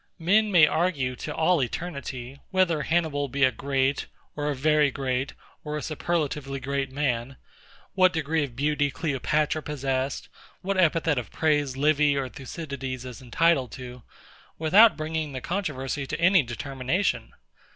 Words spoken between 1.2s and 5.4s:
all eternity, whether HANNIBAL be a great, or a very great,